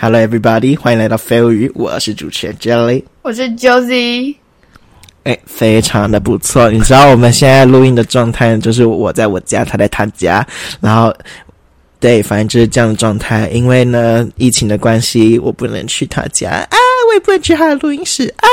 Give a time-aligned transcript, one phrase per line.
[0.00, 4.36] Hello everybody，欢迎来到飞鱼，我是主持人 Jelly，我是 Josie。
[5.24, 6.70] 哎，非常的不错。
[6.70, 10.46] 你知道我们现在录音的状态，就是我在我家，他在他家，
[10.80, 11.12] 然后
[11.98, 13.48] 对，反正就是这样的状态。
[13.48, 16.78] 因为呢，疫情的关系，我不能去他家啊，
[17.08, 18.46] 我也不能去他的录音室啊。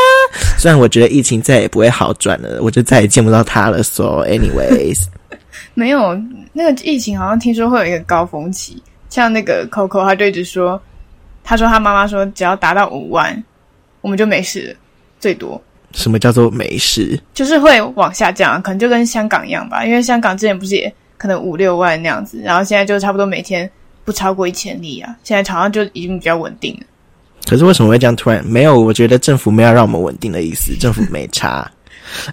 [0.57, 3.83] 虽然我觉得疫情再也不会好转了，我就再也见不到他了。
[3.83, 5.03] So anyways，
[5.75, 6.19] 没有
[6.53, 8.81] 那个疫情，好像听说会有一个高峰期，
[9.11, 10.81] 像那个 Coco，他就一直说。
[11.47, 13.41] 他说：“他妈妈说，只要达到五万，
[14.01, 14.75] 我们就没事，
[15.19, 15.61] 最多。
[15.93, 17.17] 什么叫做没事？
[17.35, 19.85] 就是会往下降，可能就跟香港一样吧。
[19.85, 23.69] 因为香港之前不是也可能五六万那样子，然后现在就差不多每天
[24.03, 25.15] 不超过一千例啊。
[25.23, 26.87] 现在好像就已经比较稳定了。
[27.47, 28.15] 可是为什么会这样？
[28.15, 28.79] 突然没有？
[28.79, 31.71] 我觉得政府没有让我们稳定的意思，政府没差。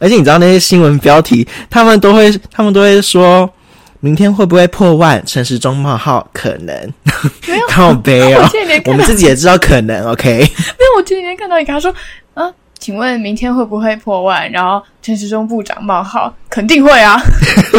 [0.00, 3.48] 而且你知道那些新闻标题，他们都会，他们都会说。”
[4.04, 5.24] 明天会不会破万？
[5.24, 6.92] 城市中冒号可能，
[7.70, 8.44] 靠背哦。
[8.86, 10.28] 我们自己也知道可能，OK。
[10.34, 11.94] 没有，我前几天看到一个，他说
[12.34, 17.16] ：“啊，请问明天会不会破万？”然后陈时中部长冒号肯定会啊。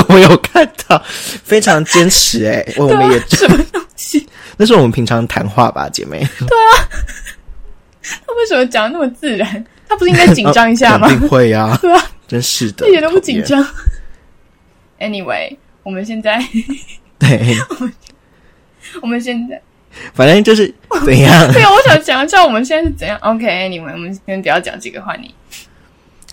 [0.07, 1.03] 我有看到，
[1.43, 2.65] 非常坚持哎。
[2.77, 4.25] 我们也什么东西？
[4.55, 6.19] 那是我们平常谈话吧，姐妹。
[6.39, 6.71] 对啊。
[8.01, 9.65] 他为什么讲那么自然？
[9.89, 11.09] 他不是应该紧张一下吗？
[11.09, 11.77] 肯定会啊。
[11.81, 13.61] 对啊，真是的，一点都不紧张。
[15.01, 15.57] Anyway。
[15.83, 16.41] 我们现在，
[17.19, 17.55] 对，
[19.01, 19.61] 我们现在，
[20.13, 20.73] 反正就是
[21.05, 21.47] 怎样？
[21.53, 23.17] 对啊，我想讲一下我们现在是怎样。
[23.21, 25.33] OK，你们我们先不要讲这个话题。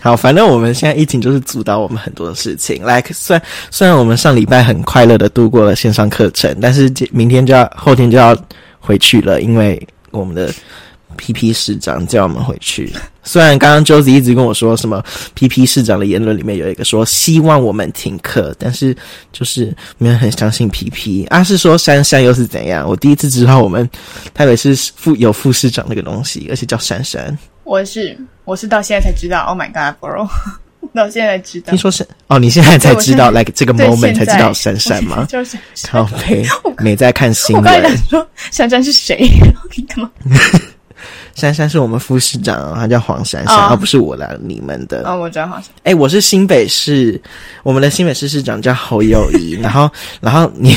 [0.01, 2.83] 好，反正我们现在疫情就是阻挡我们很多的事情。
[2.83, 8.35] Like，虽然虽然我们上礼拜很快乐的度过了线上课程，但是明天就要后天就要
[8.79, 10.51] 回去了，因为我们的。
[11.21, 12.91] P P 市长叫我们回去。
[13.21, 15.03] 虽然刚刚 Josie 一直跟我说什么
[15.35, 18.97] P P 市长的言论里面有一个说希望我们停课，但是
[19.31, 21.23] 就是没有很相信 P P。
[21.25, 22.89] 啊，是说珊珊又是怎样？
[22.89, 23.87] 我第一次知道我们
[24.33, 27.37] 台北是副有副市长那个东西，而且叫珊珊。
[27.63, 29.41] 我是我是到现在才知道。
[29.45, 30.27] Oh my god, bro！
[30.95, 31.69] 到现在知道。
[31.69, 35.25] 听说是哦，你现在才知道，like 这个 moment 才知道珊珊吗？
[35.29, 35.55] 就是
[35.87, 36.43] 好配，
[36.79, 37.63] 没在看新闻。
[37.63, 39.29] 我刚才说珊珊是谁？
[39.87, 40.09] 干嘛？
[41.33, 45.07] 珊珊是我们副市长，他叫黄珊珊，而不是我的，你们的。
[45.07, 45.71] 哦，我知道黄珊。
[45.83, 47.19] 哎，我是新北市，
[47.63, 49.53] 我们的新北市市长叫侯友谊。
[49.63, 50.75] 然后，然后你，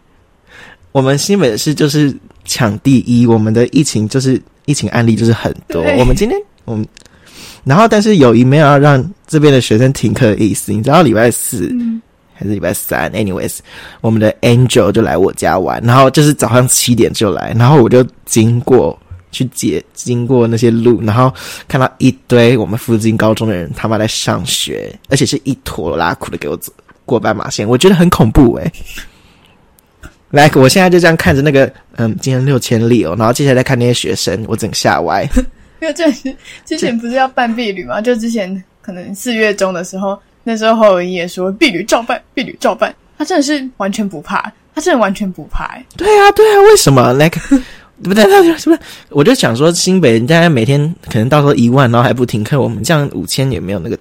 [0.92, 5.82] 我们新北市就是抢第一，我们的疫情就是疫情案例就是很多。
[5.98, 6.86] 我们今天，我们，
[7.64, 10.72] 然后但是友谊没有要让这边的学生停课的意思。
[10.72, 11.74] 你知道礼拜四
[12.34, 13.58] 还是礼拜三？Anyways，
[14.00, 18.98] 我们的 Angel 就来我家玩，然后就是早上七点就来，然后我就经过。
[19.34, 21.32] 去解经过那些路，然后
[21.66, 26.72] 看到一堆我们附近高中的人他妈在上学，而且是一坨拉苦的给我走
[27.04, 28.72] 过斑马线，我觉得很恐怖诶。
[30.30, 35.28] 来，我现在就这样看着那个，嗯，今天六千例哦，然后接下来再看那些学生，我整个吓歪。
[35.82, 36.10] 因为这
[36.64, 38.00] 之前不是要办避旅吗？
[38.00, 45.78] 就之前可能四月中的时候，那时候侯友谊也说避旅照办，避旅照办，他真的是完全不怕，他真的完全不怕。
[45.96, 47.38] 对啊，对啊，为什么？Like。
[47.50, 47.60] 对
[48.02, 48.24] 不对？
[48.58, 48.78] 是不是？
[49.10, 53.96] 我就想说，新北人家每天可能到时候一万，然后还不停课，我们这样五千也没有那个，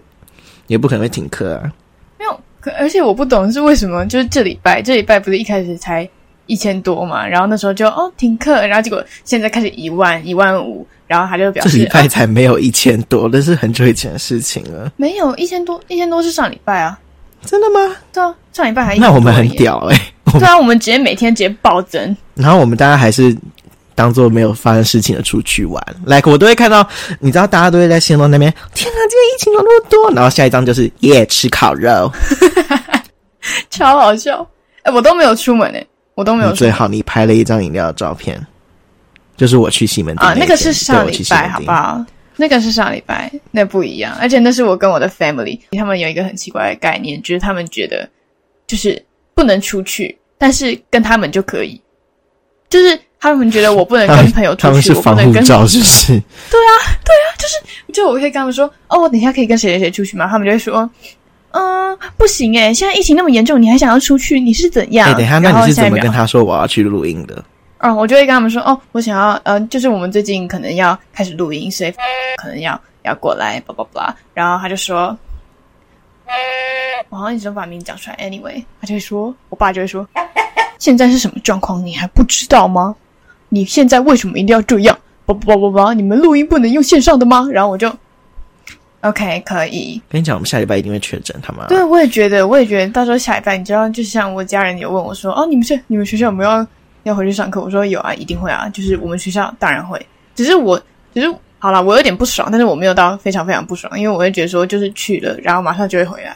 [0.68, 1.72] 也不可能会停课啊。
[2.18, 6.10] 没有，可而且我不懂是为什么，就是这礼拜这礼拜不是一开始才
[6.48, 14.92] 一千多嘛，然后那时候就哦停课，然后结果现在开始一万一万五，然后他就表示这礼拜才没有一千多，那是很久以前的事情了。
[14.98, 17.00] 没有一千多，一千多是上礼拜啊？
[17.46, 17.96] 真的吗？
[18.12, 20.14] 对啊，上礼拜还那我们很屌哎。
[20.40, 23.36] 对啊，我们直接每天直接暴增，然后我们大家还是。
[23.96, 26.88] 当做没有发生事情的出去玩，like 我都会看到，
[27.20, 32.12] 你知道大家都会在新闻那边，天哪，今天疫情有那么多，然后下一张就是耶吃烤肉，
[33.70, 34.46] 超好笑。
[34.82, 36.52] 哎，我都没有出门哎，我都没有。
[36.54, 38.40] 最好你拍了一张饮料的照片，
[39.38, 42.04] 就是我去西门啊，那个是上礼拜，好不好？
[42.36, 44.16] 那个是上礼拜，那不一样。
[44.20, 48.10] 而且那是我跟我的 family，他们有一个很奇怪的概念，就是他们觉得
[48.66, 49.00] 就是
[49.36, 51.80] 不能出去，但是跟他们就可以，
[52.70, 53.00] 就是。
[53.24, 55.42] 他们觉得我不能跟朋友出去，我不能跟。
[55.46, 56.08] 照 是不是？
[56.52, 56.72] 对啊，
[57.06, 60.28] 对啊，就是，就我可以跟他们说，哦，我等一下可以跟谁谁谁出去吗？
[60.28, 60.90] 他们就会说，
[61.52, 64.42] 嗯，不行诶，现在疫情那么严重，你还想要出去？
[64.42, 65.08] 你是怎样？
[65.10, 67.42] 哎，等一下，那你是怎么跟他说我要去录音的？
[67.78, 71.94] 嗯，我就会跟他们说，哦，我想要，嗯，就是我们最近可能要开始录音，所以
[72.36, 74.14] 可能要要过来，叭叭叭。
[74.34, 75.18] 然后他就说，
[77.08, 78.18] 我好像一直把名字讲出来。
[78.18, 80.06] Anyway，他就会说，我爸就会说，
[80.78, 81.86] 现在是什么状况？
[81.86, 82.94] 你还不知道吗？
[83.54, 84.98] 你现在为什么一定要这样？
[85.28, 87.48] 不不不不不，你们录音不能用线上的吗？
[87.52, 87.88] 然后我就
[89.02, 90.02] ，OK，可以。
[90.10, 91.64] 跟你讲，我们下礼拜一定会确诊，他们。
[91.68, 96.68] 对，我也觉得，我也觉得，到时候下礼拜，你知道，就像我家人有问我说，哦，你们是你们学校有没有
[97.04, 97.62] 要回去上课？
[97.62, 100.04] 我说有啊，一定会啊，就是我们学校当然会，
[100.34, 100.82] 只是我
[101.14, 106.36] 只是好了，我有点不爽，但是我没有到非常非常不爽，因为我会觉得说就是去了，然后马上就会回来。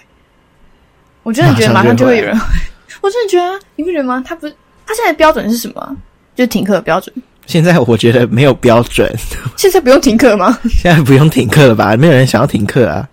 [1.24, 2.40] 我真的觉得马上就会有人，
[3.02, 4.24] 我真的觉得啊，你不觉得吗？
[4.26, 4.56] 他不是
[4.86, 5.98] 他现在标准是什么？
[6.38, 7.14] 就是停课的标准。
[7.48, 9.12] 现在我觉得没有标准，
[9.58, 10.58] 现在不用停课吗？
[10.70, 11.98] 现在不用停课了吧？
[11.98, 13.08] 没有人想要停课啊。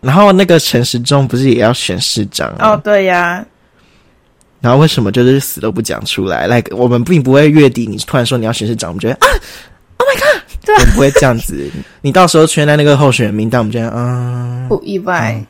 [0.00, 2.70] 然后那个陈时中不是也要选市长啊？
[2.70, 3.44] 哦，对呀。
[4.60, 9.26] 然后为什么就是死都不讲出来？Like 我们并不会月底你突然说你要选市长，我们觉得啊
[9.96, 11.68] ，Oh my god，对，不会这样子。
[12.00, 15.44] 你到时候出现在那个候选人名单，我们觉得啊，不意外。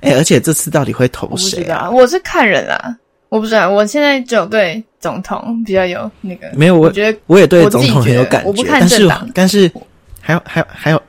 [0.00, 1.88] 哎，而且这次到底会投谁啊？
[1.90, 2.94] 我是看人啊，
[3.30, 3.70] 我不知道。
[3.70, 9.70] 我现在只有对总统比较有那个，没有我觉得我也对总统很有感觉，我不看政党，但是
[10.18, 11.02] 还有还有还有。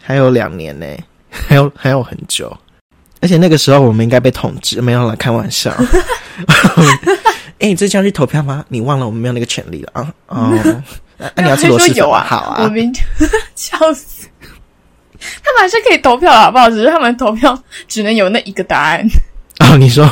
[0.00, 0.86] 还有两年呢，
[1.28, 2.56] 还有还有很久，
[3.20, 5.74] 而且那个时候我们应该被统治，没有了，开玩笑。
[7.58, 8.64] 哎，你这次要去投票吗？
[8.68, 10.14] 你忘了我们没有那个权利了啊？
[10.28, 10.82] 哦，
[11.34, 12.24] 那 你要吃螺丝有啊？
[12.24, 12.94] 好啊，我明
[13.56, 14.28] 笑死，
[15.42, 16.70] 他们还是可以投票好不好？
[16.70, 19.04] 只是他们投票只能有那一个答案。
[19.58, 20.08] 哦，你说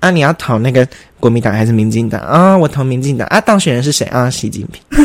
[0.00, 0.10] 啊？
[0.10, 0.86] 你要投那个
[1.18, 2.56] 国民党还是民进党啊？
[2.56, 3.40] 我投民进党啊！
[3.40, 4.28] 当选人是谁啊？
[4.30, 4.82] 习近平。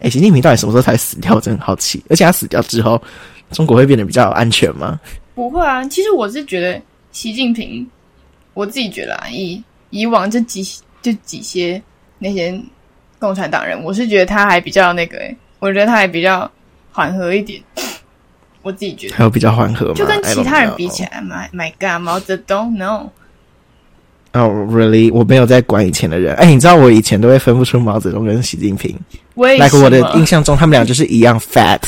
[0.00, 1.34] 哎，习近平到底什么时候才死掉？
[1.34, 2.02] 我真很好奇。
[2.08, 3.02] 而且他死掉之后，
[3.50, 5.00] 中国会变得比较安全吗？
[5.34, 5.84] 不会啊。
[5.86, 6.80] 其实我是觉得
[7.12, 7.88] 习近平，
[8.54, 10.62] 我自己觉得啊，以以往这几
[11.02, 11.82] 就几些
[12.18, 12.60] 那些
[13.18, 15.18] 共产党人，我是觉得他还比较那个。
[15.60, 16.48] 我觉得他还比较
[16.92, 17.60] 缓和一点。
[18.62, 19.94] 我自己觉得还有比较缓和吗？
[19.94, 23.10] 就跟其他人比起来，My My God，毛泽东 No。
[24.34, 25.10] 哦，Really？
[25.12, 26.34] 我没有在管以前的人。
[26.34, 28.94] 哎，你知道我以前都会分不出毛泽东跟习近平。
[29.34, 31.80] like 我的印象中，他们俩就是一样 fat，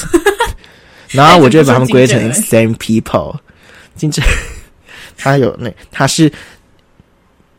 [1.11, 3.37] 然后我就把他们归成 same people。
[3.94, 4.25] 金正，
[5.19, 6.32] 他有那他是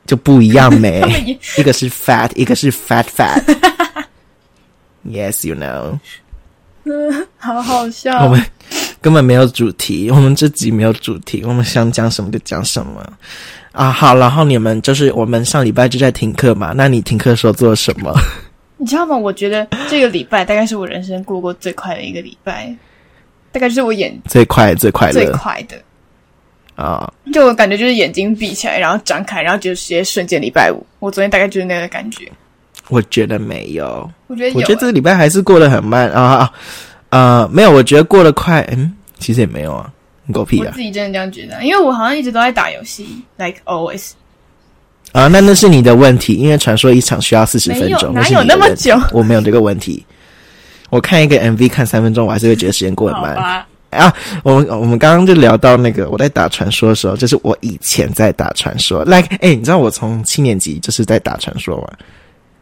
[0.07, 0.99] 就不一样没，
[1.57, 3.43] 一个是 fat，一个是 fat fat。
[5.05, 5.99] Yes，you know。
[6.85, 8.25] 嗯，好好笑。
[8.25, 8.43] 我们
[9.01, 13.01] 根本没有主题，我们这集没有主题，我们想讲什么就讲什么
[13.71, 13.91] 啊。
[13.91, 18.13] 好，然后你们就是我们上礼拜就在停课嘛，那你停课的时候做了什么？
[18.77, 19.17] 你知道吗？
[19.17, 22.73] 我觉得这个礼拜大概是我人生过过最快的一个礼拜，
[23.51, 25.81] 大概就是我眼最快最快最快的
[26.75, 27.11] 啊！
[27.33, 30.83] 就我感觉就是眼睛闭起来，然后张开，然后就直接瞬间礼拜五。
[30.99, 32.31] 我昨天大概就是那个感觉。
[32.89, 36.51] 我觉得没有，我觉得我觉得这个礼拜还是过得很慢啊啊
[37.11, 37.47] 啊！
[37.51, 38.67] 没有，我觉得过得快。
[38.71, 39.91] 嗯，其实也没有啊，
[40.33, 40.67] 狗屁啊！
[40.67, 43.05] 我自己真的这样觉得，因为我好像一直都在打游戏
[43.37, 44.11] ，like always。
[45.11, 48.97] 啊，那那是你的问题，因为传说一场需要四十分钟，哪有那么久？
[49.11, 50.03] 我没有这个问题。
[50.89, 53.65] 我看一个 MV 看三分钟，我还是会觉得时间过得慢。
[53.89, 61.87] 啊，我们我们刚刚就聊到那个我在打传说的时候，就是我以前在打传说，like 哎，你知道我从七年级就是在打传说吗？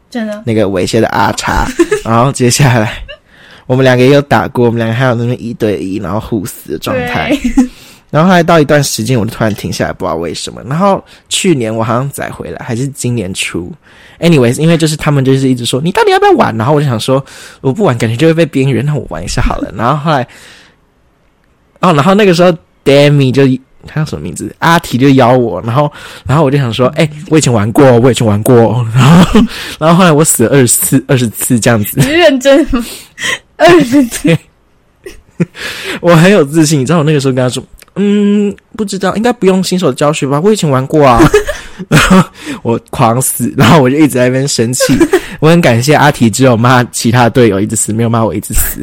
[0.10, 0.42] 真的？
[0.44, 1.68] 那个猥亵的阿叉，
[2.04, 3.04] 然后接下来
[3.70, 7.32] 我们两个也有打过，我们两个还有那种一对一，然后互死的状态。
[8.10, 10.60] 然后后来到一段时间，我就突然停下来，不知道为什么。
[10.64, 13.72] 然后去年我好像再回来，还是今年初。
[14.20, 17.24] Anyways，因为就是他们就是一直说你到底要不要玩，然后我就想说
[17.62, 19.72] 我不玩，感觉就会被边缘，那我玩一下好了。
[19.78, 20.28] 然后后来，
[21.82, 22.52] 哦，然后那个时候
[22.84, 23.46] Demi 就
[23.86, 24.52] 他叫什么名字？
[24.58, 25.92] 阿提就邀我，然后
[26.26, 28.84] 然后我就想说，哎，我以前玩过，我以前玩过。
[28.96, 29.42] 然后
[29.78, 32.00] 然后后来我死了二十次，二十次这样子。
[32.00, 32.68] 你认真？
[33.60, 34.38] 二十次？
[36.02, 37.64] 我很有自信，你知道我那个时候跟他说。
[38.02, 40.40] 嗯，不知道，应该不用新手教学吧？
[40.42, 41.20] 我以前玩过啊，
[41.90, 42.24] 然 后
[42.62, 44.98] 我狂死，然后我就一直在那边生气。
[45.42, 48.80] 我很感谢阿提，只有骂其他队友一直死，没有骂我一直死。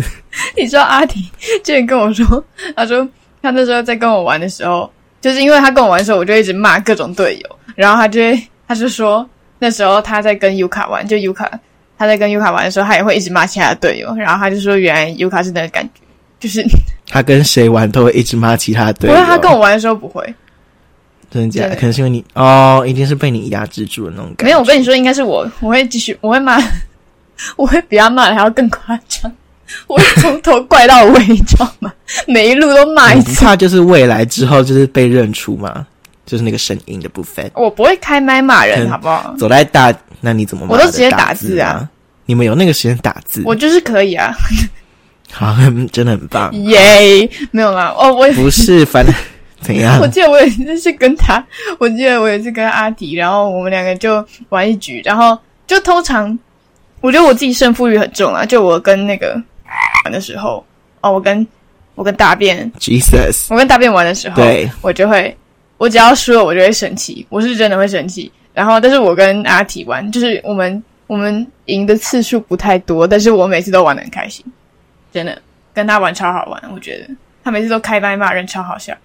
[0.55, 1.23] 你知道阿提
[1.65, 2.45] 之前跟我说，
[2.77, 3.09] 他说
[3.41, 4.91] 他那时候在跟我玩的时候，
[5.23, 8.21] 就是因为他跟我玩的时候，我就一直骂各种队友，然后他就
[8.69, 9.27] 他就说
[9.59, 11.49] 那时候他在跟尤卡玩，就尤卡
[11.99, 16.01] 他在跟尤卡玩的时候，他也会一直骂其他的队友，然后他就说原来尤卡是那个感觉。
[16.39, 16.63] 就是
[17.09, 19.17] 他跟谁玩都会一直骂其他队友。
[19.17, 20.23] 不会，他跟我玩的时候不会。
[21.31, 21.75] 真的假的？
[21.75, 24.45] 可能是因为你哦，一定是被你压制住的那种感觉。
[24.45, 26.59] 没有，我跟你说，应该是我，我会继续，我会骂，
[27.57, 29.33] 我会比他骂的还要更夸张，
[29.89, 31.91] 我会从头怪到尾，你知道吗？
[32.29, 33.43] 每一路都骂一次。
[33.43, 35.87] 怕就是未来之后就是被认出嘛，
[36.27, 37.51] 就是那个声音的部分。
[37.55, 39.35] 我不会开麦骂人，好不好？
[39.39, 40.67] 走在大，那你怎么？
[40.69, 41.89] 我都直接打字啊！
[42.25, 43.43] 你们有那个时间打字？
[43.45, 44.35] 我就是可以啊。
[45.33, 45.55] 好，
[45.93, 47.29] 真的很棒，耶！
[47.51, 49.15] 没有啦，哦，我不是， 反正
[49.61, 49.99] 怎样？
[50.01, 51.45] 我记得我也是跟他，
[51.79, 56.39] 我记得我有一次跟阿迪，然后我们两个就玩一局，然后就通常，
[57.01, 58.47] 我觉得我自己胜负欲很重啊。
[58.47, 59.41] 就我跟那个
[60.05, 60.65] 玩的时候，
[61.01, 61.45] 哦，我跟
[61.97, 65.37] 我跟大便，Jesus，我跟大便玩的时候，对，我就会，
[65.77, 68.31] 我只要输了，我就会生气，我是真的会生气。
[68.57, 74.43] 然后但是我跟阿提玩，就是我们我们赢的次数不太多，但是我每次都玩的很开心，
[75.13, 75.43] 真的
[75.75, 78.97] 跟他玩超好玩，我觉得他每次都开麦骂人，超好笑。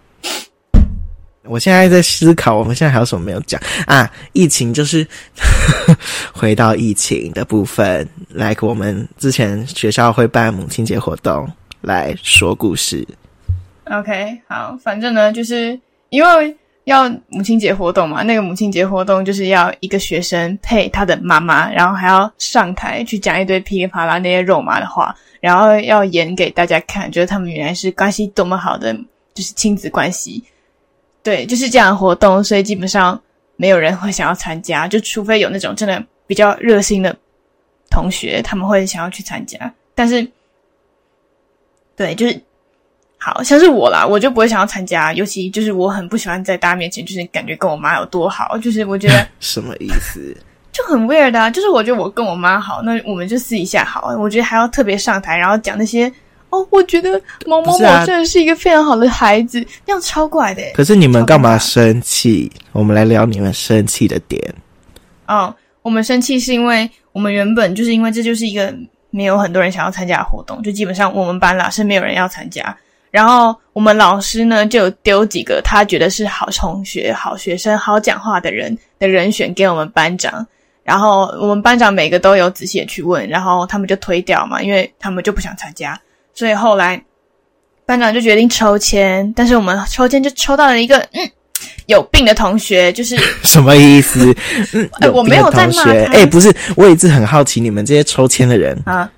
[1.43, 4.09] 我现在在思考，我们现在还有什么没有讲啊？
[4.31, 5.05] 疫情就是
[6.33, 11.45] 回到疫情的部分，来，我们之前学校会办母亲节活动，
[11.81, 13.05] 来说故事。
[13.85, 15.77] OK，好，反正呢，就是
[16.09, 28.93] 因为要母亲节活动嘛，那个母亲节活动就是要一个学生配他的妈妈，然后还要上台去讲一堆噼里啪啦那些肉麻的话，然后要演给大家看，觉得他们原来是关系多么好的，
[29.33, 30.43] 就是亲子关系。
[31.23, 33.21] 对，就是这样的活动，所以基本上
[33.55, 37.15] 没有人会想要参加，就除非有那种真的比较热心的
[37.91, 39.71] 同学，他们会想要去参加。
[39.93, 40.27] 但是，
[41.95, 42.41] 对，就是
[43.23, 50.35] 好像是我啦，我就不会想要参加，尤其就是我很不喜欢在大家面前，就是感觉跟我妈有多好，就是我觉得 什么意思？
[50.71, 51.49] 就很 weird 啊。
[51.49, 56.11] 就是我觉得我跟我妈好，那我们就私底下好，我觉得还要特别上台，然后讲那些。
[56.49, 57.11] 哦，我觉得
[57.45, 60.61] 某某某真的是一个非常好的孩子，那样超怪的。
[60.73, 62.51] 可是你们干嘛生气？
[62.73, 64.53] 我们来聊你们生气的点。
[65.27, 68.75] 哦，我们生气是因为我们原本就是因为这就是一个
[69.11, 72.77] 没有很多人想要参加的活动，就基本上我们班啦是没有人要参加。
[73.11, 80.47] 然后我们老师呢就有丢几个他觉得是好同学、好学生、好讲话的人的人选给我们班长。
[80.83, 85.99] 然后我们班长每个都有仔细的去问，然后他们就推掉嘛，因为他们就不想参加。
[86.33, 87.01] 所以后来
[87.85, 91.29] 班长就决定抽签，但是我们抽签就抽到了一个 嗯
[91.85, 94.35] 有病的同学，就是什么意思？
[94.73, 99.09] 嗯，哎我没有在骂他学哎、不是，我一直很好奇，你们这些抽签的人啊。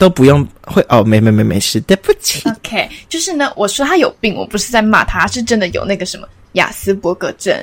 [0.00, 2.48] 都不用会哦，没没没没事，对不起。
[2.48, 7.54] OK，就是呢，我说他有病，我不是在骂他，是真的有那个什么雅斯伯格症，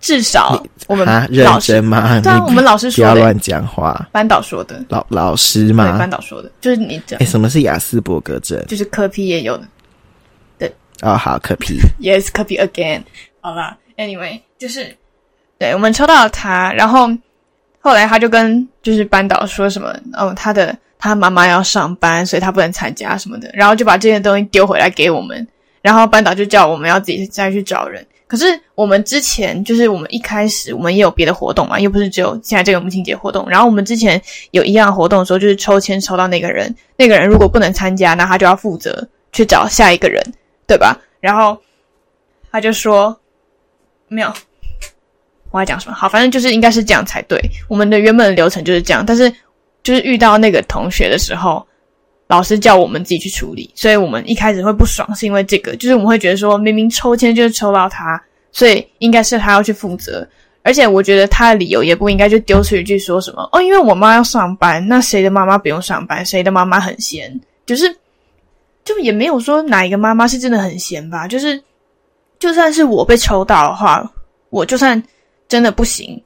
[0.00, 2.20] 至少我们啊，认老师真吗？
[2.20, 4.08] 对啊，我们老师说的，要乱讲话。
[4.12, 6.08] 班导说的，老老师对，班？
[6.08, 8.64] 导说的，就是你讲哎、，什么是雅斯伯格症？
[8.68, 10.70] 就是科批也有的
[11.02, 11.76] 哦，好，可皮。
[12.00, 13.02] Yes，科皮 again，
[13.40, 14.96] 好啦，Anyway，就是
[15.58, 17.10] 对我们抽到了他，然后
[17.80, 25.46] 后来他就跟就是班导说什么，哦，他的他妈妈要上班，所以他不能参加什么的，然后就把这些东西丢回来给我们，
[25.82, 28.04] 然后班导就叫我们要自己再去找人。
[28.26, 33.46] 可是我们之前就是我们一开始我们也有别的活动嘛，又不是只有现在这个母亲节活动。
[33.50, 34.20] 然后我们之前
[34.52, 40.24] 有一样活动的时候，就是抽签抽到那个人，那个人如果不能参加，那他就要负责去找下一个人，
[40.66, 40.98] 对吧？
[41.20, 41.56] 然后
[42.50, 43.14] 他就说
[44.08, 44.32] 没有，
[45.50, 45.94] 我要讲什么？
[45.94, 47.38] 好，反正就是应该是这样才对。
[47.68, 49.30] 我们的原本流程就是这样，但是
[49.84, 51.64] 就是遇到那个同学的时候，
[52.26, 60.26] 老师叫我们自己去处理，所以我们一开始会不爽，是因为这个，就是我们会觉得说，明明抽签就是抽到他，所以应该是他要去负责。
[60.62, 66.24] 而且我觉得他的理由也不应该就丢出一句说什么哦，因为我妈要上班，那谁的妈妈不用上班？
[66.24, 67.38] 谁的妈妈很闲？
[67.66, 67.94] 就是
[68.82, 71.28] 就也没有说哪一个妈妈是真的很闲吧。
[71.28, 71.62] 就是
[72.38, 74.10] 就算是我被抽到的话，
[74.48, 75.02] 我就算
[75.48, 76.18] 真的不行，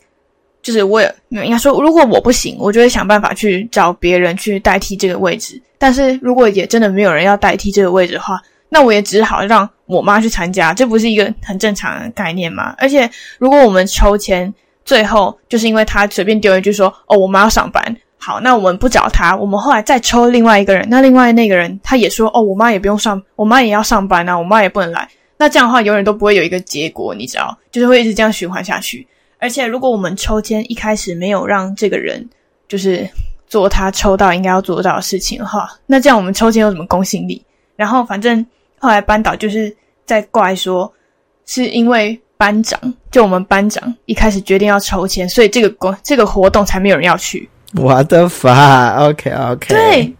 [0.68, 5.58] 就是我也应该说，如果我不行，我就会想办法去找别人去代替这个位置。
[5.78, 12.74] 但是如果也真的没有人要代替这个位置的话，那我也只好让我妈去参加，这不是一个很正常的概念吗？
[12.76, 14.52] 而且如果我们抽签，
[14.84, 25.08] 最后就是因为他随便丢一句说：“哦，我妈要上班。”好，那我们不找他，我们后来再抽另外一个人，那另外那个人他也说：“哦，我妈也不用上，我妈也要上班啊，我妈也不能来。”
[25.38, 29.06] 那这样的话，永远都不会有一个结果，你知道，就是会一直这样循环下去。
[29.38, 32.28] 而且，如果我们抽签一开始没有让这个人
[32.66, 33.08] 就是
[33.46, 37.44] 做他抽到应该要做到的事情的话，那这样我们抽签有什么公信力？
[37.76, 38.44] 然后，反正
[38.78, 40.92] 后来班导就是在怪说，
[41.46, 42.78] 是因为班长
[43.10, 47.48] 就我们班长一开始决定要抽签，所以这个公这个活动才没有人要去。
[47.76, 50.14] 我的发，OK OK，对，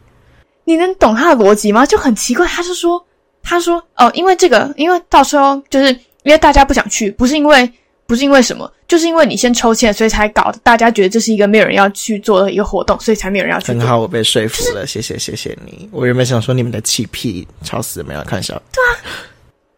[0.65, 1.85] 你能懂他的逻辑吗？
[1.85, 3.05] 就很奇怪，他就说，
[3.43, 5.91] 他说哦，因为这个，因为到时候就是
[6.23, 7.71] 因为大家不想去，不是因为
[8.09, 13.75] 不是因为什么，就是因为你先抽签，所以才搞得大家觉得这是一个没有人要去做的一个活动，所以才没有人要去做。
[13.75, 15.87] 很好，我被说服了，谢谢谢谢你。
[15.93, 18.61] 我原本想说你们的气屁吵死了，没有看上。
[18.73, 18.91] 对啊。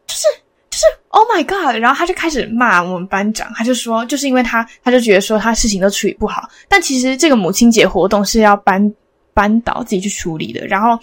[0.07, 0.23] 就是
[0.71, 0.85] 就是。
[1.13, 1.77] Oh my god！
[1.83, 8.95] 然后他就开始骂我们班长，他就说，就是因为他，他就觉得说他事情都处理不好，但其实这个母亲节活动是要班
[9.35, 10.65] 班导自己去处理的。
[10.69, 10.97] 然后，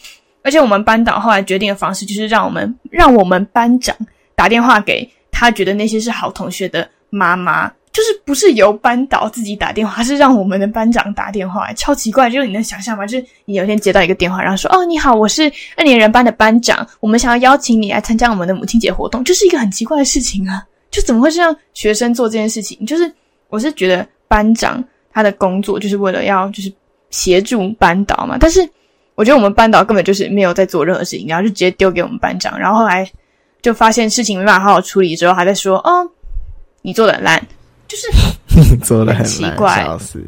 [0.43, 3.93] 而且我们班导后来决定的方式就是让我们让我们班长
[4.34, 12.30] 打电话给他觉得那些是好同学的妈妈，就是不是由班导自己打电话，是让我们的班长打电话，超奇怪。
[12.30, 13.06] 就是你能想象吗？
[13.06, 20.64] 就是你有一天接到一个电话，然后说：“哦，你好，我是二年人班的班长，我们想要邀请你来参加我们的母亲节活动。”就是一个很奇怪的事情啊！
[20.90, 22.86] 就怎么会是让学生做这件事情？
[22.86, 23.12] 就是
[23.50, 26.72] 我是觉得班长他的工作就是为了要就是
[27.10, 28.68] 协助班导嘛，但是
[29.16, 33.10] 我觉得我们班导根本就是没有在做任何事情，然后就直接丢给我们班长，然后后来
[33.62, 36.10] 就发现事情没办法好好处理之后，还在说哦，
[36.81, 37.41] 你做的很烂，
[37.88, 38.07] 就是
[38.72, 40.24] 你做的很很奇怪笑死。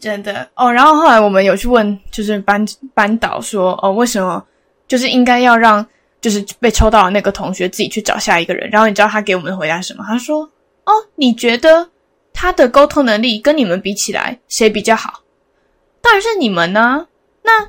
[0.00, 0.72] 真的哦。
[0.72, 4.42] 然后后来我们有去问，就是班班导说，哦，为什么
[4.88, 5.84] 就是应该要让
[6.20, 8.68] 就是被抽到的那个同学自己去找下一个人？
[8.70, 10.04] 然后你知道他给我们的回答是什么？
[10.06, 10.42] 他说，
[10.84, 11.88] 哦，你觉得
[12.32, 15.20] 他的沟通能力跟你们比起来，谁比较好？
[16.00, 17.06] 当然是你们呢、
[17.42, 17.68] 那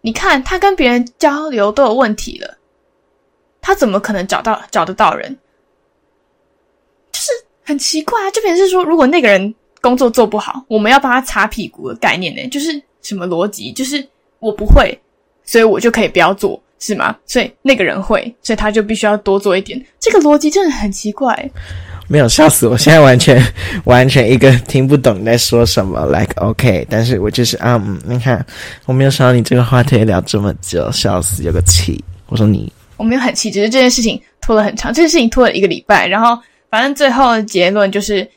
[0.00, 2.56] 你看他跟别人交流都有问题了，
[3.60, 5.36] 他怎么可能找到找得到人？
[7.68, 8.30] 就是很奇怪啊！
[8.30, 13.70] 就变成是说，如果那个人工作做不好，我们要帮他擦屁股的概念呢，就是什么逻辑？
[13.72, 14.06] 就是
[14.38, 14.98] 我不会，
[15.44, 17.16] 所以我就可以不要做，是吗？
[17.26, 19.80] 所以那个人会，所以他就必须要多做一点。
[20.00, 21.50] 这个逻辑真的很奇怪。
[22.10, 22.78] 没有笑死我！
[22.78, 23.38] 现在完全
[23.84, 28.44] 完全一个听不懂你在说什么，like OK，但是我就是啊，嗯，你看
[28.86, 32.02] 我没有想到你这个话题聊这么久，笑死，有个气。
[32.28, 38.28] 我说你我没有很气，只是这件事情拖了很长，这件事情拖了一个礼拜，然后反正最后的结论就是，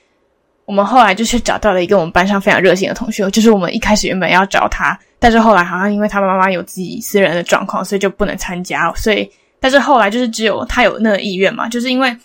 [0.66, 12.16] 我们后来就是找到了一个我们班上非常热心的同学，就是我们一开始原本要找他，但是后来好像因为他妈妈有自己私人的状况，所以就不能参加，所以但是后来就是只有他有那个意愿嘛，就是因为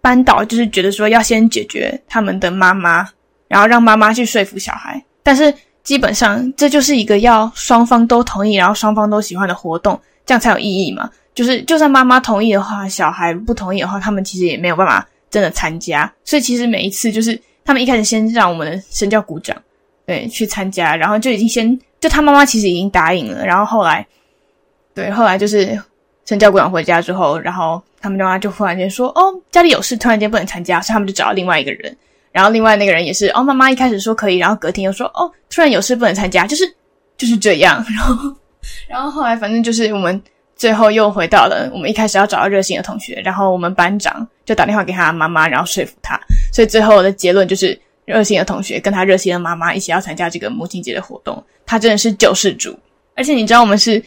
[0.00, 3.08] 班导就是觉得说要先解决他们的妈妈，
[3.48, 5.52] 然后让妈妈去说服小孩，但是
[5.82, 11.08] 基本上这就是一个要双方都同意，然后双方都喜欢的活动，这样才有意义嘛。
[11.34, 15.04] 就是就算妈妈同意的话，小孩不同意的话，他们其实也没有办法
[15.34, 16.10] 真的参加。
[16.24, 19.60] 所以其实每一次就是他们一开始先让我们的身教鼓掌，
[20.06, 24.06] 对，去参加，然后就已经先就他妈妈其实已经答应了，然后后来
[24.94, 25.76] 对后来就是
[26.24, 31.96] 身教鼓掌回家之后，然后他们妈妈就忽然间说哦家里有事，突然间不能参加，所以他们就找另外一个人，
[32.30, 36.64] 然后另外那个人也是哦妈妈一开始说可以，然后隔天又说哦突然有事不能参加，就是
[37.18, 38.36] 就是这样，然后
[38.88, 40.22] 然后后来反正就是我们。
[40.56, 46.18] 最后又回到了我们一开始要找到热心的同学，然后我们班长就打电话给他妈妈，然后说服他。
[46.52, 51.42] 所以最后的结论就是，热心的同学跟他热心的妈妈一起要参加这个母亲节的活动。
[51.66, 52.78] 他真的是救世主，
[53.16, 54.02] 而且你知道我们是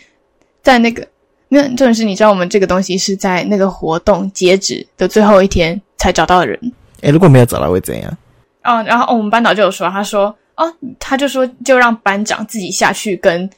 [0.62, 1.05] 在那个，
[1.49, 6.60] 那重点是你知道我们这个东西是在那个活动截止的最后一天才找到的人。
[7.01, 8.17] 诶，如果没有找到会怎样？
[8.63, 13.49] 哦，然后、我们班导就有说，他说哦，他就说就让班长自己下去跟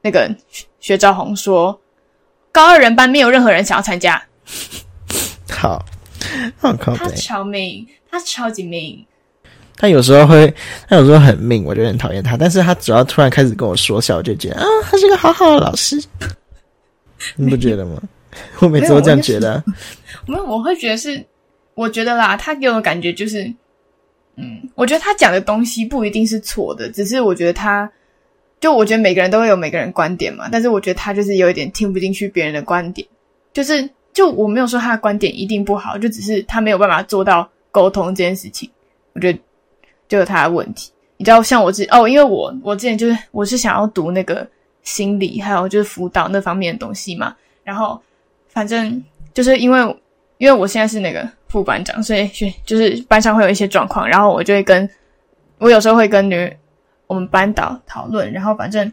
[0.00, 0.30] 那个
[0.78, 1.76] 薛兆宏说。
[2.56, 4.20] 高二人班没有任何人想要参加。
[5.50, 5.84] 好，
[6.56, 7.06] 好靠他。
[7.10, 9.04] 超命，他超级命。
[9.76, 10.54] 他有时候会，
[10.88, 12.34] 他有时候很命，我就很讨厌他。
[12.34, 16.02] 但是他只要突然开始跟我说笑，我就觉得啊，他是个好好的老师。
[17.36, 18.00] 你不觉得吗？
[18.60, 19.64] 我每次都这样觉得啊。
[20.26, 21.22] 没有，我会觉得是，
[21.74, 23.44] 我觉得啦，他给我的感觉就是，
[24.36, 27.92] 嗯，我觉得他讲的东西不一定是错的，只是我觉得他。
[28.58, 33.06] 就我觉得每个人都会有每个人观点嘛，但是我觉得他就是有一点听不进去别人的观点，
[33.52, 38.68] 就是就我没有说他的观点一定不好，就只是他没有办法做到沟通这件事情，
[39.12, 39.38] 我觉得
[40.08, 40.90] 就有他的问题。
[41.18, 44.46] 你知道，像我之哦，因为我我之前就是我是想要读那个
[44.82, 48.00] 心理还有就是辅导那方面的东西嘛，然后
[48.48, 49.02] 反正
[49.34, 49.80] 就是因为
[50.38, 52.30] 因为我现在是那个副班长，所以
[52.64, 54.88] 就是班上会有一些状况，然后我就会跟
[55.58, 56.50] 我有时候会跟女。
[57.06, 58.92] 我们班导讨论，然后反正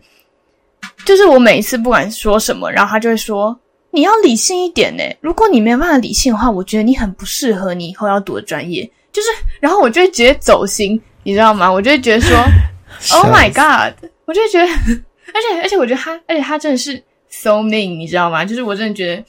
[1.06, 3.58] 就是我每一次不管说什么，然后他就会说
[3.92, 5.04] ：“你要理性一点呢。
[5.22, 9.28] 如果你没有办法理性的话，我觉得你很不适合你以后要读的专业。”就是，
[9.60, 11.72] 然后我就会直接走心，你知道吗？
[11.72, 12.36] 我就会觉得说：
[13.14, 13.94] “Oh my god！”
[14.26, 18.46] 我就会觉得，而且而且我觉得他，而且他真的是 so mean，你知道吗？
[18.46, 19.24] 就是我真的觉得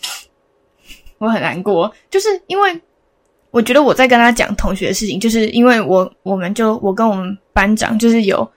[1.18, 2.80] 我很难过，就是因为
[3.50, 8.48] 我觉得我在跟他讲同学的事情，就是因为我我们就我跟我们班长就是有。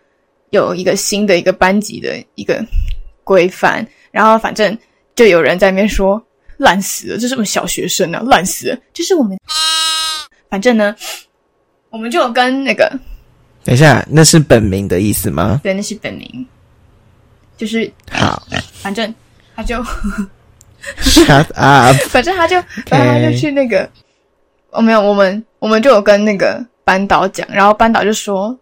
[0.51, 2.63] 有一个新的一个班级的一个
[3.23, 4.77] 规范，然后反正
[5.15, 6.21] 就有人在那边说
[6.57, 8.77] 烂死了，这是什么小学生啊，烂死了！
[8.93, 9.38] 就是我们，
[10.49, 10.95] 反正呢，
[11.89, 12.89] 我们就有跟那个，
[13.63, 15.60] 等一下，那是本名的意思吗？
[15.62, 16.47] 对，那是本名，
[17.57, 18.41] 就是好，
[18.73, 19.13] 反正
[19.55, 19.75] 他就
[21.01, 22.55] shut up， 反正他就，
[22.86, 23.89] 反正他就去那个，
[24.69, 28.57] 哦，没有，我们我们就有跟那个班导讲，然后班导就说。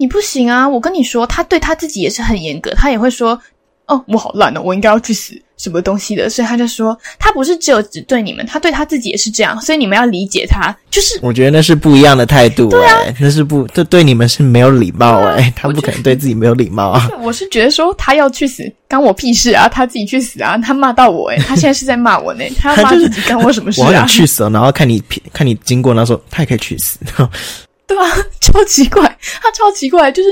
[0.00, 0.66] 你不行啊！
[0.66, 3.38] 我跟你说，他对他自己也是很严格，他也会说
[3.86, 10.74] ：“哦，我好烂哦，我应该要去死，什么东西的。”所以他就说，他不是只有只对你们，他对他自己也是这样，所以你们要理解他。
[10.88, 17.10] 就是我觉得那是不一样的态度、欸，对啊，那是不，这对你们是没有礼貌哎、欸，他不可能对自己没有礼貌啊。
[17.20, 19.68] 我是觉得说他要去死，干我屁事啊！
[19.68, 20.56] 他自己去死啊！
[20.58, 23.84] 他骂到我哎、欸，他现在是在骂我呢、欸，他要骂自己干我什么事啊？
[23.84, 24.50] 我好想去死哦！
[24.52, 26.98] 然后看你看你经过，然后说他也可以去死。
[27.88, 28.04] 对啊，
[28.42, 29.07] 超奇怪，
[29.42, 30.28] 他超奇怪，就是，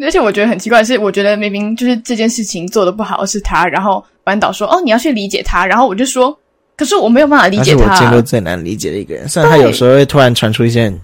[0.00, 6.36] 而且我觉得很奇怪的是，我觉得明明就是这件事情做的不好是他，然后班导说哦你要去理解他，然后我就说，
[6.76, 9.28] 可是我没有办法理解他是我见过，最难理解的一个人。
[9.28, 10.98] 虽然他有时候会突然传出一件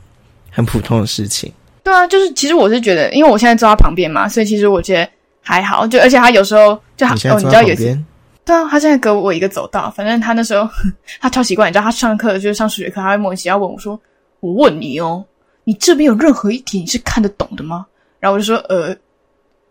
[0.51, 1.53] 很普通的事情，
[1.85, 5.09] 对啊，就是其实我是觉得，因为我现在坐他旁边嘛，所以其实我觉得
[5.43, 8.07] 还好，就而且他有时候就他哦，你知道有一次在旁边，
[8.45, 10.69] 对啊，他现在隔我一个走道，反正他那时候
[11.21, 13.99] 他超奇怪，你知道，他上课就是上数学课，他会莫名其妙问我说
[14.41, 15.25] ：“我问你哦，
[15.71, 17.87] 你这边有任何一题你是看得懂的吗？”
[18.19, 18.93] 然后我就说：“呃，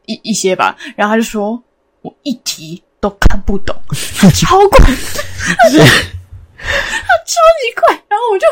[0.05, 1.61] 一一些吧。”然后他就说
[2.01, 3.75] ：“我一题都看不懂。
[4.33, 8.01] ”超怪，他超级怪。
[8.07, 8.47] 然后我就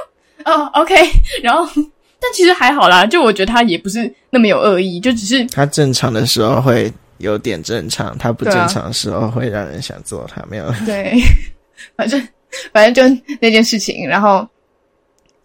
[0.52, 0.94] 哦，OK，
[1.42, 1.66] 然后
[2.20, 10.44] 但其实还好啦，就我觉得他也不是那么有恶意，就只是他正常的时候会有点正常，他不正常的时候会让人想做他。
[10.50, 11.18] 没有，对，
[11.96, 12.22] 反正
[12.74, 14.46] 反正就那件事情，然后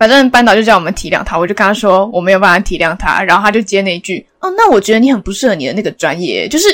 [0.03, 6.67] 反正班导就叫我们体谅他，我就跟他说我没有办法体谅他，然后他就接那一句哦，那我觉得你很不适合你的那个专业，就是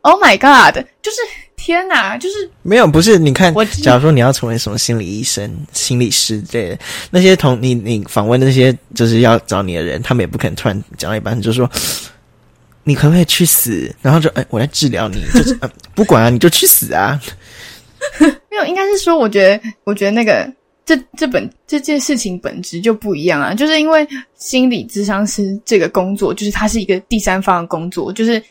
[0.00, 1.18] Oh my God，就是
[1.56, 3.18] 天哪，就是没有，不是。
[3.18, 6.78] 你看我，假如说你要成为什么心理医生、心理师之类的，
[7.10, 11.70] 那些同你你访问的那些就是要找你的人，他们也不可能突然讲到一半就说。
[12.84, 13.94] 你可不可以去死？
[14.02, 17.16] 然后就哎，我来治疗你，就是、呃、不管啊，你就去死啊！
[18.18, 20.52] 没有，应该是说，我觉得我觉得那个
[20.84, 28.42] 这这本这件事情本质就不一样啊，就是因为心理咨商师这个工作，就是它是一个第三方的工作，就是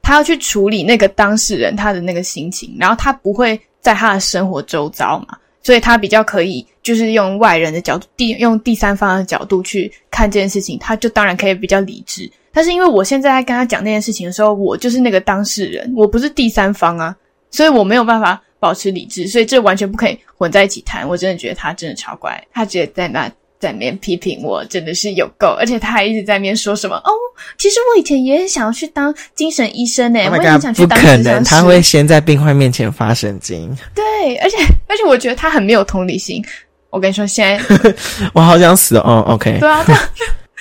[0.00, 12.30] 他要去处理那个当事人他的那个心情，然后他不会在他的生活周遭嘛，所以他比较可以就是用外人的角度，第用第三方的角度去看这件事情，他就当然可以比较理智。
[12.52, 17.14] 但是因为我现在在跟他讲那件事情的时候，我就是那个当事人，我不是第三方啊，
[17.50, 21.08] 所以我没有办法保持理智，所以这完全不可以混在一起谈。
[21.08, 27.12] 我真的觉得他真的超怪，他直接在那在那边批评我，真的是有够，而且他还一直在那边说什么哦，
[27.56, 33.72] 其实我以前也很想要去当精神医生呢、我也很想去不可能，他会先在病患面前发神经。
[33.94, 34.56] 对，而且
[34.88, 36.44] 而且我觉得他很没有同理心。
[36.90, 37.94] 我跟你说，现在
[38.32, 39.22] 我好想死哦。
[39.28, 40.10] OK，对啊，对啊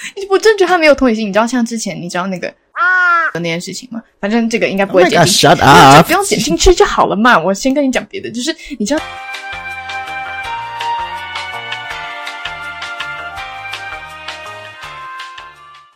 [0.30, 1.28] 我真的觉得他没有同理心。
[1.28, 4.02] 你知道，像之前你知道那个啊那件事情吗？
[4.20, 7.38] 反正这个应该不 Oh 会剪进去 up 不用剪进去就好了嘛。
[7.38, 9.02] 我先跟你讲别的，就是你知道。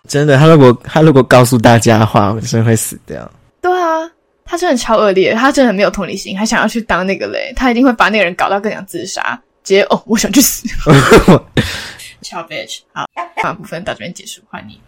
[0.08, 3.32] 真的，他如果他如果告诉大家的话，我真的会死掉。
[3.62, 4.10] 对啊，
[4.44, 10.68] 他真的超恶劣，他真的很没有同理心，还想要去当那个嘞，他一定会把那个人搞到更想自杀，直接哦，我想去死。
[12.22, 13.06] 超 bitch，好，
[13.42, 14.80] 大部分到这边结束，换你。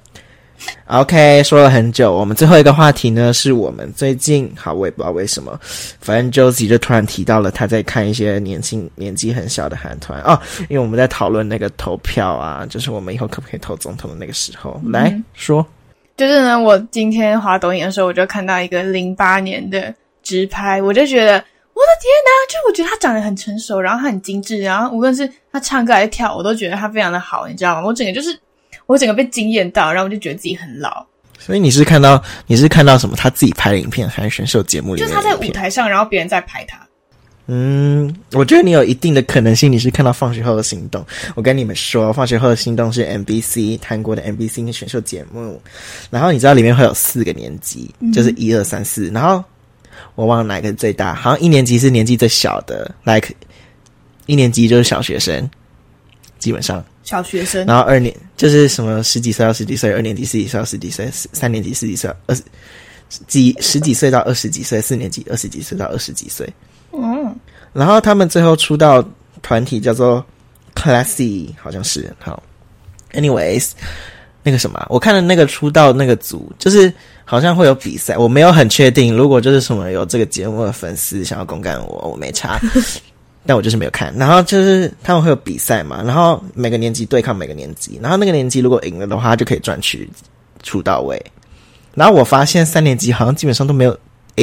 [0.86, 5.60] OK，说了很久，我们最后一个话题呢，是我们最近好，我也不知道为什么，
[6.00, 10.22] 反正 Josie 就突然提到了他在看一些年轻年纪很小的韩团。
[10.22, 10.40] 哦，
[10.70, 15.66] 因为我们在讨论那个投票啊，就是我们以后可不可以投总统的那个时候，来说，
[16.16, 19.92] 就是呢，我今天滑抖音的时候，我就看到一个零八年的
[20.22, 22.32] 直拍，我就觉得我的天哪！
[22.50, 27.86] 就我觉得他长得很成熟，然后他很精致，然后无论是他唱歌还是跳，我都觉得他非常的好，你知道吗？
[27.86, 28.38] 我整个就是
[28.86, 31.06] 我整个被惊艳到，然后我就觉得自己很老。
[31.40, 33.16] 所以你是看到你是看到什么？
[33.16, 35.36] 他自己拍的影片还是选秀节目里就是他在？
[35.36, 36.80] 舞台上，然后别人在拍他。
[37.48, 41.02] 嗯，我觉得你有一定的可能性，你是看到《放学后的行动》。
[41.36, 45.60] 我跟你们说，《放学后的行动》是 MBC 韩国的 MBC 的选秀节目，
[46.12, 49.44] 然后你知道里面会有四个年级，就是一二三四，然后
[50.16, 53.30] 我忘了哪个是最大，好像一年级是年纪最小的，like
[54.26, 55.50] 一年级就是小学生，
[56.40, 62.44] 基本上，小学生，然后二年就是什么十几岁到十几岁，二年级十几岁到十几岁，三年级十几岁到二十
[63.28, 66.48] 几十几岁到二十几岁，四年级二十几岁到二十几岁。
[66.94, 67.36] 嗯，
[67.74, 69.04] 然后他们最后出道
[69.42, 70.26] 团体叫做
[70.76, 72.42] Classy，好像是好。
[73.14, 73.72] Anyways，
[74.44, 76.92] 那个什么，我看了那个出道那个组，就是
[77.26, 79.16] 好像会有比赛，我没有很确定。
[79.16, 82.60] 如果就是什么有这个节目的粉丝想要公干我，我没查，
[83.46, 84.14] 但我就是没有看。
[84.18, 90.10] 然后就是他们会有比赛嘛，然后每个年级对抗每个年级，然后那个年级如果赢了的话，就可以赚取
[90.64, 91.24] 出道位。
[91.94, 93.98] 然后我发现三年级好像基本上都没有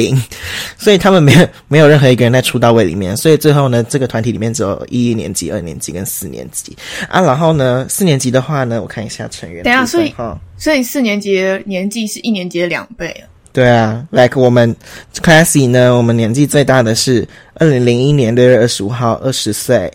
[0.05, 0.21] 赢，
[0.77, 6.75] 所以他们没有没有任何一个人在出道位里面，所以最后呢，这个团体里面只有一年级、二年级跟四年级
[7.09, 7.21] 啊。
[7.21, 9.63] 然后呢，四年级的话呢，我看一下成员。
[9.63, 10.13] 等下所以，
[10.57, 13.27] 所以四年级的年纪是一年级的两倍了。
[13.51, 14.75] 对啊，like 我们
[15.15, 19.91] Classy 呢，我们年纪最大的是二零零一年六月二十五号，二十岁。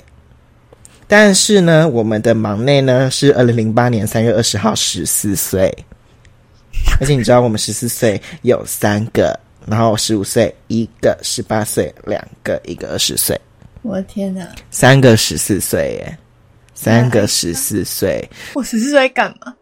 [1.06, 5.72] 但是呢，我们的忙内呢是二零零八年三月二十号，十四岁。
[7.00, 13.40] 而且你知道，我们十四岁有三个，然后十五岁一个，十八岁两个，一个二十岁，
[13.82, 14.46] 我的天哪！
[14.70, 16.18] 三个十四岁耶。
[16.76, 18.28] 三个十四岁。
[18.54, 19.54] 我十四岁干嘛？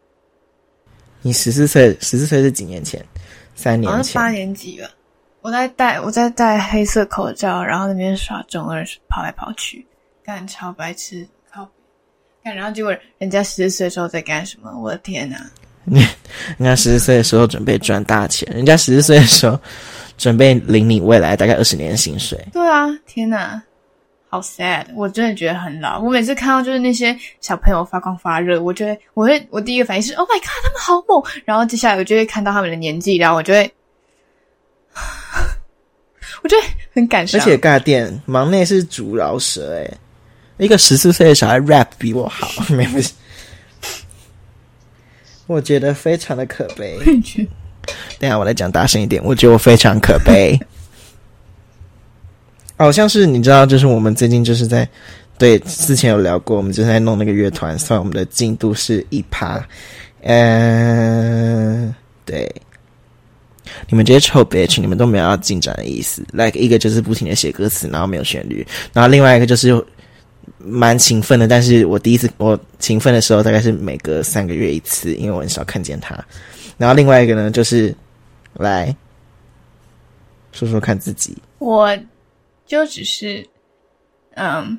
[1.20, 3.04] 你十四岁，十四岁是几年前？
[3.54, 4.14] 三好像年前。
[4.14, 4.88] 八年级吧。
[5.42, 9.86] 我在戴我在戴黑色口罩，然后那边耍中二，跑来跑去，
[10.24, 11.68] 干超白痴，靠！
[12.42, 14.72] 干，然后结果人家十四岁的时候在干什么？
[14.80, 15.38] 我的天哪！
[16.58, 19.58] 人家十四岁的时候准备赚大钱，人家十四岁的时候
[20.16, 22.38] 准备领你未来大概二十年的薪水。
[22.52, 23.60] 对啊，天哪，
[24.28, 24.86] 好 sad！
[24.94, 26.00] 我真的觉得很老。
[26.00, 31.22] 我每次看到就是那些小朋友发光发热，我觉得，我会，我第一个反应是 Oh my god，他们好猛！
[31.44, 33.74] 然后接下来我就会看到他们的年纪，然后我就会，
[36.42, 36.62] 我觉得
[36.94, 37.40] 很感伤。
[37.40, 39.98] 而且尬电忙内是主饶舌诶、
[40.58, 43.12] 一个十四岁的小孩 rap 比我好，没有系。
[45.46, 46.98] 我觉得非常的可悲。
[48.18, 50.58] 等下我来讲大声一点，我觉得我非常可悲。
[52.76, 54.88] 好 像是你知道，就是我们最近就是在
[55.36, 59.60] 对之前有聊过，我们就在弄那个乐团，算我们的进度是一趴。
[60.24, 61.92] 嗯、
[62.24, 62.48] 对，
[63.88, 66.24] 你们这些臭 bitch，你们都没有要进展的意思。
[66.30, 69.84] like 一个就是不停的写歌词，然后没有旋律，然后另外一个就是
[70.64, 76.18] 蛮勤奋的，但是我第一次我勤奋的时候大概是每隔三个月一次，因为我很少看见他。
[76.78, 77.94] 然后另外一个呢，就是
[78.54, 78.94] 来
[80.52, 81.36] 说说看自己。
[81.58, 81.96] 我
[82.66, 83.46] 就只是，
[84.34, 84.78] 嗯，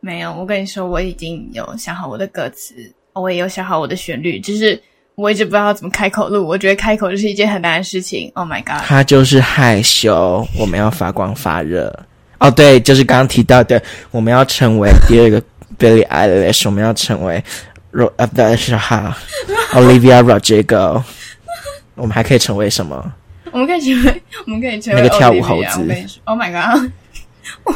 [0.00, 0.32] 没有。
[0.32, 2.74] 我跟你说，我已经有想好我的歌词，
[3.12, 4.80] 我也有想好我的旋律，只是
[5.14, 6.46] 我一直不知道怎么开口录。
[6.46, 8.30] 我觉得开口就是一件很难的事情。
[8.34, 8.84] Oh my god！
[8.84, 11.92] 他就是害羞，我们要发光发热。
[12.44, 15.40] 哦，对，就是刚刚提到的，我们要成为第二个
[15.78, 17.42] Billie Eilish，我们要成为
[17.92, 19.16] Ro 呃不是哈
[19.72, 21.02] Olivia Rodrigo，
[21.94, 23.12] 我们还可以成为什么？
[23.50, 25.80] 我们可以成为，我们可以成为那个跳舞猴子
[26.24, 26.90] ，Oh my god！
[27.64, 27.74] 我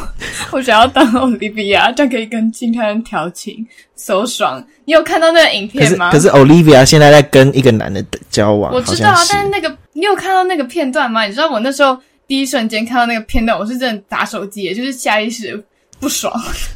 [0.51, 4.65] 我想要当 Olivia，这样可以跟金泰人调情，so 爽。
[4.85, 6.11] 你有看到那个影片吗？
[6.11, 11.25] 可是 Olivia 现在在跟一个男的交往，我知道啊但是那个你有看到那个片段吗？
[11.25, 11.97] 你知道我那时候
[12.29, 15.61] 第一瞬间看到那个片段，我是真的打手机也，就是下意识
[15.99, 16.31] 不爽。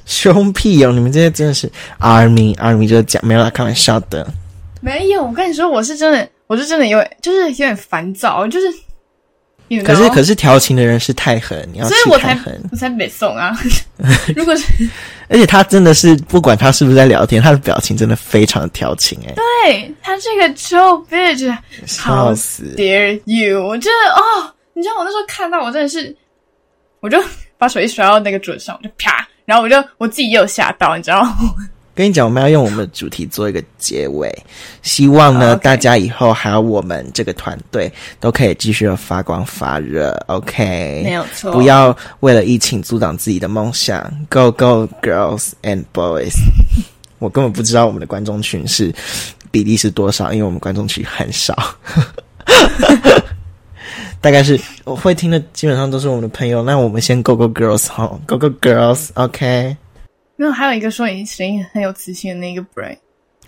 [0.06, 0.92] 凶屁哦！
[0.92, 4.28] 你们这些真的是 Army Army 就是讲没有啦，开玩笑的。
[4.82, 8.66] 没有，我跟你说，我是真的，我是真的有，就是有点烦躁，就是。
[9.84, 10.08] 可是？
[10.10, 12.62] 可是调情的人是太狠，你要所以我才狠。
[12.72, 13.58] 我才没送啊！
[14.36, 14.66] 如果是
[15.30, 20.78] 而且他真的是不管他是不是在聊天，他的表情真的非常的调情哎、对他这个臭
[21.10, 23.66] bitch，笑死！dare you！
[23.66, 26.16] 我真的哦，你知道我那时候看到，我真的是，
[27.00, 27.18] 我就
[27.58, 31.38] 把手机甩到那个桌上，我就啪，然后我就我自己也有吓到，你知道吗？
[31.96, 34.36] 跟你讲，我们要用我们的主题做一个结尾，
[34.82, 41.02] 希望呢、大家以后还有我们这个团队都可以继续的发光发热，OK？
[41.04, 46.34] 没有错，不要为了疫情阻挡自己的梦想，Go Go Girls and Boys！
[47.20, 48.92] 我根本不知道我们的观众群是
[49.52, 51.56] 比例是多少，因为我们观众群很少，
[54.24, 56.64] 大概是我会听的基本上都是我们的朋友。
[56.64, 59.76] 那我们先 Go Go Girls 好，Go Go Girls，OK？、
[60.38, 62.96] 没有，还有一个说你声音很有磁性的那个 Brain，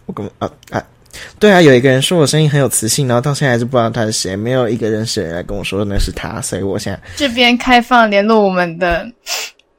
[0.06, 0.84] 我根本啊啊，
[1.40, 9.10] 对啊，有一个人说我声音很有磁性，然后到现在还是不知道他是谁，没有一个认识的人来跟我说那是他，所以我现在这边开放联络我们的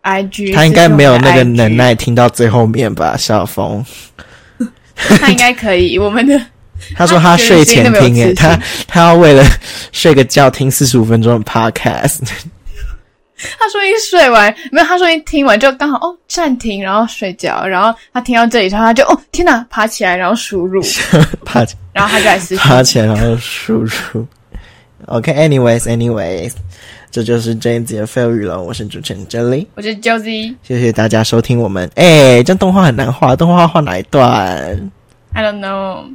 [0.02, 3.84] IG，他应该没有那个能，耐听到最后面吧，小峰。
[4.96, 5.98] 他应该可以。
[5.98, 6.40] 我们的
[6.96, 9.44] 他说他睡前听，诶，他他他要为了
[9.92, 12.20] 睡个觉听四十五分钟的 podcast，
[13.58, 20.82] 他说一睡完没有，他说一听完就刚好哦暂停，然后睡觉，然后他听到这里他就哦天哪，爬起来然后输入，
[21.44, 24.26] 爬起然后他就来私信爬起来然后输入。
[25.06, 26.52] OK，anyways，anyways，、
[27.12, 28.60] 这就是这一集的废物语了。
[28.60, 30.54] 我是主持人 Jelly，我是 Josie。
[30.62, 31.88] 谢谢大家收听我们。
[31.94, 34.90] 哎，这样动画很难画，动画画哪一段
[35.32, 36.06] ？I don't know，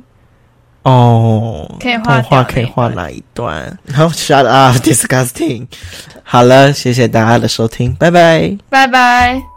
[0.84, 3.78] 哦，可以画可以画段哪一段？
[3.94, 5.68] 好，shut up，disgusting。
[6.24, 8.58] 好了，谢谢大家的收听，拜拜。
[8.70, 9.51] 拜拜。